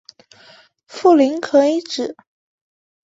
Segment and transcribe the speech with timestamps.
[0.87, 2.15] 富临可以指